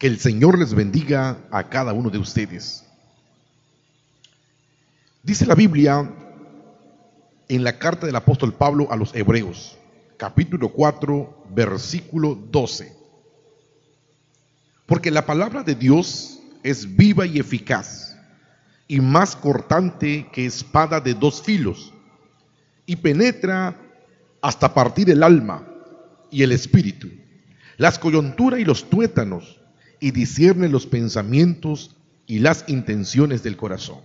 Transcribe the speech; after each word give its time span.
Que 0.00 0.06
el 0.06 0.18
Señor 0.18 0.58
les 0.58 0.72
bendiga 0.72 1.36
a 1.50 1.68
cada 1.68 1.92
uno 1.92 2.08
de 2.08 2.16
ustedes. 2.16 2.86
Dice 5.22 5.44
la 5.44 5.54
Biblia 5.54 6.10
en 7.50 7.62
la 7.62 7.78
carta 7.78 8.06
del 8.06 8.16
apóstol 8.16 8.54
Pablo 8.54 8.90
a 8.90 8.96
los 8.96 9.14
Hebreos, 9.14 9.76
capítulo 10.16 10.70
4, 10.70 11.48
versículo 11.50 12.34
12. 12.34 12.96
Porque 14.86 15.10
la 15.10 15.26
palabra 15.26 15.62
de 15.62 15.74
Dios 15.74 16.40
es 16.62 16.96
viva 16.96 17.26
y 17.26 17.38
eficaz, 17.38 18.16
y 18.88 19.02
más 19.02 19.36
cortante 19.36 20.30
que 20.32 20.46
espada 20.46 21.02
de 21.02 21.12
dos 21.12 21.42
filos, 21.42 21.92
y 22.86 22.96
penetra 22.96 23.76
hasta 24.40 24.72
partir 24.72 25.10
el 25.10 25.22
alma 25.22 25.68
y 26.30 26.42
el 26.42 26.52
espíritu, 26.52 27.10
las 27.76 27.98
coyunturas 27.98 28.60
y 28.60 28.64
los 28.64 28.88
tuétanos, 28.88 29.59
y 30.00 30.10
discierne 30.10 30.68
los 30.68 30.86
pensamientos 30.86 31.94
y 32.26 32.38
las 32.38 32.64
intenciones 32.66 33.42
del 33.42 33.56
corazón. 33.56 34.00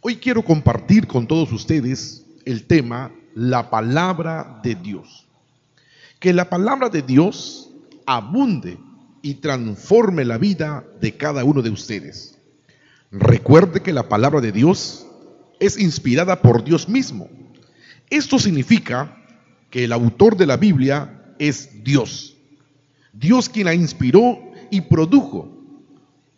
Hoy 0.00 0.16
quiero 0.16 0.44
compartir 0.44 1.06
con 1.06 1.26
todos 1.26 1.52
ustedes 1.52 2.24
el 2.44 2.64
tema 2.64 3.12
la 3.34 3.70
palabra 3.70 4.60
de 4.62 4.74
Dios. 4.74 5.26
Que 6.18 6.32
la 6.32 6.48
palabra 6.48 6.88
de 6.88 7.02
Dios 7.02 7.70
abunde 8.06 8.78
y 9.22 9.34
transforme 9.34 10.24
la 10.24 10.38
vida 10.38 10.84
de 11.00 11.16
cada 11.16 11.44
uno 11.44 11.62
de 11.62 11.70
ustedes. 11.70 12.38
Recuerde 13.10 13.82
que 13.82 13.92
la 13.92 14.08
palabra 14.08 14.40
de 14.40 14.52
Dios 14.52 15.06
es 15.60 15.78
inspirada 15.78 16.42
por 16.42 16.64
Dios 16.64 16.88
mismo. 16.88 17.28
Esto 18.10 18.38
significa 18.38 19.16
que 19.70 19.84
el 19.84 19.92
autor 19.92 20.36
de 20.36 20.46
la 20.46 20.56
Biblia 20.56 21.34
es 21.38 21.82
Dios. 21.82 22.36
Dios 23.12 23.48
quien 23.48 23.66
la 23.66 23.74
inspiró 23.74 24.45
y 24.70 24.80
produjo. 24.82 25.48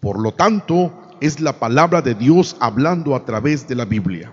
Por 0.00 0.20
lo 0.20 0.32
tanto, 0.32 0.92
es 1.20 1.40
la 1.40 1.58
palabra 1.58 2.02
de 2.02 2.14
Dios 2.14 2.56
hablando 2.60 3.14
a 3.14 3.24
través 3.24 3.66
de 3.66 3.74
la 3.74 3.84
Biblia. 3.84 4.32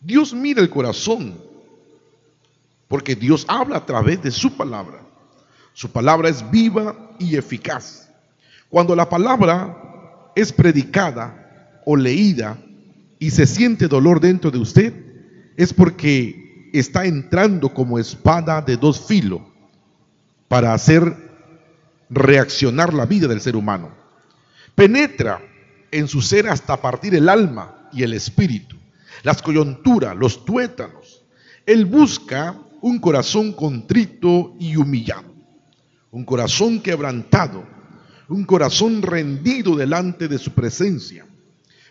Dios 0.00 0.34
mira 0.34 0.60
el 0.60 0.70
corazón, 0.70 1.40
porque 2.88 3.14
Dios 3.14 3.44
habla 3.48 3.78
a 3.78 3.86
través 3.86 4.22
de 4.22 4.30
su 4.30 4.56
palabra. 4.56 5.00
Su 5.72 5.90
palabra 5.90 6.28
es 6.28 6.48
viva 6.50 6.96
y 7.18 7.36
eficaz. 7.36 8.08
Cuando 8.68 8.96
la 8.96 9.08
palabra 9.08 10.30
es 10.34 10.52
predicada 10.52 11.82
o 11.84 11.96
leída 11.96 12.58
y 13.18 13.30
se 13.30 13.46
siente 13.46 13.88
dolor 13.88 14.20
dentro 14.20 14.50
de 14.50 14.58
usted, 14.58 14.94
es 15.56 15.72
porque 15.72 16.70
está 16.72 17.06
entrando 17.06 17.72
como 17.72 17.98
espada 17.98 18.60
de 18.60 18.76
dos 18.76 19.06
filos 19.06 19.40
para 20.48 20.74
hacer 20.74 21.25
reaccionar 22.08 22.94
la 22.94 23.06
vida 23.06 23.26
del 23.28 23.40
ser 23.40 23.56
humano. 23.56 23.90
Penetra 24.74 25.40
en 25.90 26.08
su 26.08 26.22
ser 26.22 26.48
hasta 26.48 26.80
partir 26.80 27.14
el 27.14 27.28
alma 27.28 27.88
y 27.92 28.02
el 28.02 28.12
espíritu, 28.12 28.76
las 29.22 29.42
coyunturas, 29.42 30.16
los 30.16 30.44
tuétanos. 30.44 31.24
Él 31.64 31.86
busca 31.86 32.58
un 32.80 32.98
corazón 32.98 33.52
contrito 33.52 34.54
y 34.58 34.76
humillado, 34.76 35.34
un 36.10 36.24
corazón 36.24 36.80
quebrantado, 36.80 37.66
un 38.28 38.44
corazón 38.44 39.02
rendido 39.02 39.76
delante 39.76 40.28
de 40.28 40.38
su 40.38 40.52
presencia, 40.52 41.26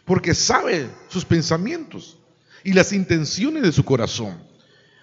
porque 0.05 0.33
sabe 0.33 0.87
sus 1.09 1.25
pensamientos 1.25 2.19
y 2.63 2.73
las 2.73 2.93
intenciones 2.93 3.63
de 3.63 3.71
su 3.71 3.83
corazón. 3.83 4.37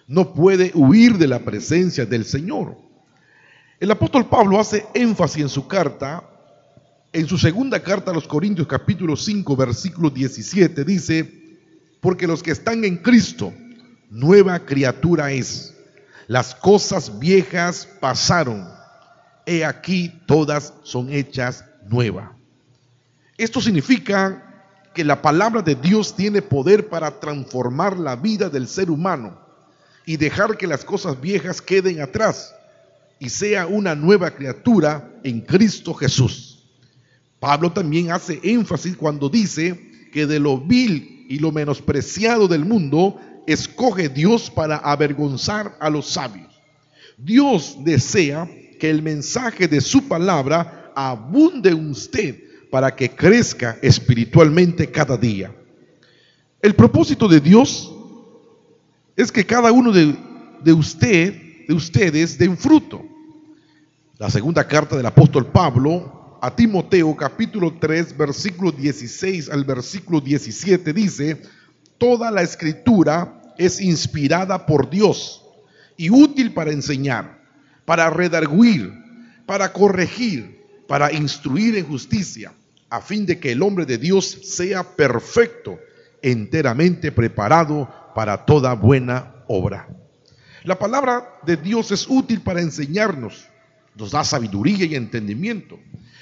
No 0.07 0.35
puede 0.35 0.73
huir 0.75 1.17
de 1.19 1.29
la 1.29 1.41
presencia 1.41 2.05
del 2.07 2.25
Señor. 2.25 2.77
El 3.83 3.91
apóstol 3.91 4.27
Pablo 4.27 4.61
hace 4.61 4.87
énfasis 4.95 5.43
en 5.43 5.49
su 5.49 5.67
carta, 5.67 6.23
en 7.13 7.27
su 7.27 7.37
segunda 7.37 7.83
carta 7.83 8.13
a 8.13 8.15
los 8.15 8.29
Corintios 8.29 8.69
capítulo 8.69 9.17
5 9.17 9.57
versículo 9.57 10.09
17, 10.09 10.85
dice, 10.85 11.59
porque 12.01 12.29
los 12.29 12.45
que 12.45 12.53
están 12.53 12.85
en 12.85 12.99
Cristo, 12.99 13.53
nueva 14.09 14.61
criatura 14.61 15.33
es. 15.33 15.75
Las 16.29 16.55
cosas 16.55 17.19
viejas 17.19 17.89
pasaron, 17.99 18.69
he 19.47 19.65
aquí 19.65 20.13
todas 20.27 20.75
son 20.85 21.13
hechas 21.13 21.65
nuevas. 21.89 22.31
Esto 23.37 23.61
significa 23.61 24.65
que 24.95 25.05
la 25.05 25.21
palabra 25.21 25.61
de 25.61 25.75
Dios 25.75 26.15
tiene 26.15 26.41
poder 26.41 26.89
para 26.89 27.19
transformar 27.19 27.99
la 27.99 28.15
vida 28.15 28.49
del 28.49 28.69
ser 28.69 28.93
humano 28.93 29.41
y 30.07 30.19
dejar 30.19 30.57
que 30.57 30.69
las 30.69 30.85
cosas 30.85 31.21
viejas 31.21 31.61
queden 31.61 32.01
atrás 32.01 32.55
y 33.23 33.29
sea 33.29 33.69
una 33.69 33.95
nueva 33.95 34.33
criatura 34.35 35.21
en 35.23 35.43
Cristo 35.43 35.95
Jesús. 35.95 36.67
Pablo 37.39 37.71
también 37.71 38.11
hace 38.11 38.41
énfasis 38.43 38.97
cuando 38.97 39.29
dice 39.29 39.93
que 40.13 40.27
de 40.27 40.41
lo 40.41 40.59
vil 40.59 41.25
y 41.29 41.39
lo 41.39 41.53
menospreciado 41.53 42.49
del 42.49 42.65
mundo 42.65 43.21
escoge 43.47 44.09
Dios 44.09 44.51
para 44.51 44.77
avergonzar 44.79 45.77
a 45.79 45.89
los 45.89 46.09
sabios. 46.09 46.53
Dios 47.17 47.77
desea 47.85 48.51
que 48.81 48.91
el 48.91 49.03
mensaje 49.03 49.69
de 49.69 49.81
su 49.81 50.09
palabra 50.09 50.91
abunde 50.97 51.71
en 51.71 51.91
usted 51.91 52.43
para 52.73 52.93
que 52.97 53.09
crezca 53.09 53.79
espiritualmente 53.83 54.91
cada 54.91 55.17
día. 55.17 55.55
El 56.61 56.75
propósito 56.75 57.29
de 57.29 57.39
Dios 57.39 57.95
es 59.15 59.31
que 59.31 59.47
cada 59.47 59.71
uno 59.71 59.93
de, 59.93 60.13
de 60.65 60.73
usted, 60.73 61.67
de 61.69 61.75
ustedes, 61.75 62.37
den 62.37 62.59
fruto. 62.59 63.12
La 64.23 64.31
segunda 64.31 64.69
carta 64.69 64.97
del 64.97 65.07
apóstol 65.07 65.47
Pablo 65.47 66.39
a 66.41 66.55
Timoteo 66.55 67.17
capítulo 67.17 67.75
3 67.81 68.17
versículo 68.17 68.71
16 68.71 69.51
al 69.51 69.65
versículo 69.65 70.21
17 70.21 70.93
dice, 70.93 71.43
toda 71.99 72.31
la 72.31 72.43
escritura 72.43 73.43
es 73.59 73.81
inspirada 73.81 74.65
por 74.65 74.89
Dios 74.89 75.45
y 75.97 76.09
útil 76.09 76.55
para 76.55 76.71
enseñar, 76.71 77.43
para 77.85 78.11
redarguir, 78.11 78.93
para 79.45 79.73
corregir, 79.73 80.69
para 80.87 81.13
instruir 81.13 81.77
en 81.77 81.89
justicia, 81.89 82.53
a 82.91 83.01
fin 83.01 83.27
de 83.27 83.41
que 83.41 83.51
el 83.51 83.61
hombre 83.61 83.87
de 83.87 83.99
Dios 83.99 84.39
sea 84.45 84.85
perfecto, 84.85 85.81
enteramente 86.23 87.11
preparado 87.11 87.93
para 88.15 88.47
toda 88.47 88.75
buena 88.75 89.35
obra. 89.49 89.89
La 90.63 90.79
palabra 90.79 91.41
de 91.45 91.57
Dios 91.57 91.91
es 91.91 92.07
útil 92.09 92.41
para 92.41 92.61
enseñarnos 92.61 93.49
nos 93.95 94.11
da 94.11 94.25
sabiduría 94.25 94.87
y 94.87 94.95
entendimiento. 94.95 95.79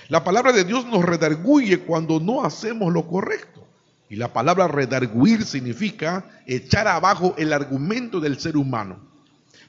La 0.08 0.24
palabra 0.24 0.52
de 0.52 0.64
Dios 0.64 0.86
nos 0.86 1.04
redarguye 1.04 1.78
cuando 1.80 2.18
no 2.18 2.44
hacemos 2.44 2.92
lo 2.92 3.06
correcto. 3.06 3.66
Y 4.08 4.16
la 4.16 4.32
palabra 4.32 4.66
redarguir 4.66 5.44
significa 5.44 6.24
echar 6.46 6.88
abajo 6.88 7.34
el 7.38 7.52
argumento 7.52 8.18
del 8.18 8.40
ser 8.40 8.56
humano. 8.56 8.98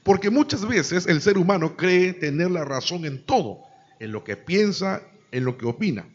Porque 0.02 0.30
muchas 0.30 0.66
veces 0.66 1.06
el 1.06 1.22
ser 1.22 1.38
humano 1.38 1.76
cree 1.76 2.12
tener 2.12 2.50
la 2.50 2.64
razón 2.64 3.04
en 3.04 3.22
todo, 3.22 3.60
en 4.00 4.10
lo 4.10 4.24
que 4.24 4.36
piensa, 4.36 5.00
en 5.30 5.44
lo 5.44 5.56
que 5.56 5.66
opina. 5.66 6.06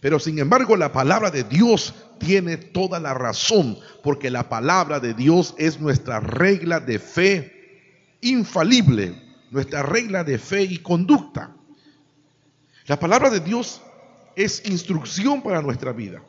Pero 0.00 0.20
sin 0.20 0.38
embargo 0.38 0.76
la 0.76 0.92
palabra 0.92 1.32
de 1.32 1.42
Dios 1.42 1.94
tiene 2.20 2.56
toda 2.58 3.00
la 3.00 3.12
razón, 3.12 3.76
porque 4.04 4.30
la 4.30 4.48
palabra 4.48 5.00
de 5.00 5.14
Dios 5.14 5.54
es 5.58 5.80
nuestra 5.80 6.20
regla 6.20 6.78
de 6.78 7.00
fe 7.00 8.16
infalible 8.20 9.23
nuestra 9.54 9.84
regla 9.84 10.24
de 10.24 10.36
fe 10.36 10.64
y 10.64 10.78
conducta. 10.78 11.54
La 12.86 12.98
palabra 12.98 13.30
de 13.30 13.38
Dios 13.38 13.80
es 14.34 14.68
instrucción 14.68 15.42
para 15.42 15.62
nuestra 15.62 15.92
vida, 15.92 16.20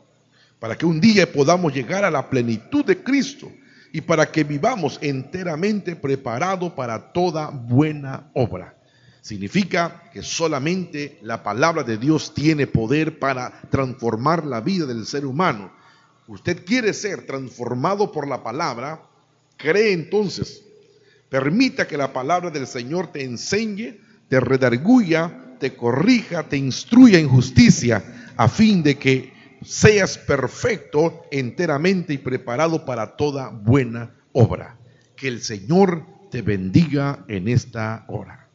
para 0.60 0.78
que 0.78 0.86
un 0.86 1.00
día 1.00 1.30
podamos 1.30 1.74
llegar 1.74 2.04
a 2.04 2.10
la 2.10 2.30
plenitud 2.30 2.84
de 2.84 3.02
Cristo 3.02 3.50
y 3.92 4.00
para 4.00 4.30
que 4.30 4.44
vivamos 4.44 5.00
enteramente 5.02 5.96
preparados 5.96 6.72
para 6.74 7.12
toda 7.12 7.50
buena 7.50 8.30
obra. 8.32 8.76
Significa 9.22 10.04
que 10.12 10.22
solamente 10.22 11.18
la 11.20 11.42
palabra 11.42 11.82
de 11.82 11.98
Dios 11.98 12.32
tiene 12.32 12.68
poder 12.68 13.18
para 13.18 13.60
transformar 13.70 14.46
la 14.46 14.60
vida 14.60 14.86
del 14.86 15.04
ser 15.04 15.26
humano. 15.26 15.72
Usted 16.28 16.64
quiere 16.64 16.92
ser 16.92 17.26
transformado 17.26 18.12
por 18.12 18.28
la 18.28 18.44
palabra, 18.44 19.02
cree 19.56 19.92
entonces 19.92 20.65
Permita 21.28 21.86
que 21.86 21.96
la 21.96 22.12
palabra 22.12 22.50
del 22.50 22.66
Señor 22.66 23.12
te 23.12 23.24
enseñe, 23.24 23.98
te 24.28 24.40
redarguya, 24.40 25.56
te 25.58 25.74
corrija, 25.74 26.44
te 26.44 26.56
instruya 26.56 27.18
en 27.18 27.28
justicia, 27.28 28.32
a 28.36 28.48
fin 28.48 28.82
de 28.82 28.96
que 28.96 29.32
seas 29.62 30.18
perfecto 30.18 31.24
enteramente 31.30 32.12
y 32.12 32.18
preparado 32.18 32.84
para 32.84 33.16
toda 33.16 33.48
buena 33.48 34.14
obra. 34.32 34.78
Que 35.16 35.28
el 35.28 35.40
Señor 35.40 36.04
te 36.30 36.42
bendiga 36.42 37.24
en 37.28 37.48
esta 37.48 38.04
hora. 38.08 38.45